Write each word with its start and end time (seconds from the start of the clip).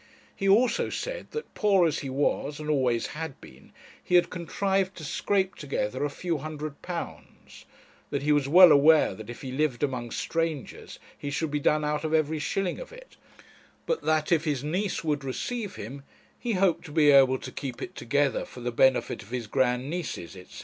He 0.35 0.49
also 0.49 0.89
said 0.89 1.29
that, 1.29 1.53
poor 1.53 1.87
as 1.87 1.99
he 1.99 2.09
was 2.09 2.59
and 2.59 2.71
always 2.71 3.07
had 3.13 3.39
been, 3.39 3.71
he 4.03 4.15
had 4.15 4.31
contrived 4.31 4.95
to 4.97 5.03
scrape 5.03 5.53
together 5.53 6.03
a 6.03 6.09
few 6.09 6.39
hundred 6.39 6.81
pounds; 6.81 7.65
that 8.09 8.23
he 8.23 8.31
was 8.31 8.47
well 8.47 8.71
aware 8.71 9.13
that 9.13 9.29
if 9.29 9.43
he 9.43 9.51
lived 9.51 9.83
among 9.83 10.09
strangers 10.09 10.97
he 11.15 11.29
should 11.29 11.51
be 11.51 11.59
done 11.59 11.85
out 11.85 12.03
of 12.03 12.15
every 12.15 12.39
shilling 12.39 12.79
of 12.79 12.91
it; 12.91 13.15
but 13.85 14.01
that 14.01 14.31
if 14.31 14.43
his 14.43 14.63
niece 14.63 15.03
would 15.03 15.23
receive 15.23 15.75
him, 15.75 16.01
he 16.39 16.53
hoped 16.53 16.83
to 16.85 16.91
be 16.91 17.11
able 17.11 17.37
to 17.37 17.51
keep 17.51 17.79
it 17.79 17.93
together 17.93 18.43
for 18.43 18.61
the 18.61 18.71
benefit 18.71 19.21
of 19.21 19.29
his 19.29 19.45
grand 19.45 19.87
nieces, 19.87 20.31
&c. 20.31 20.45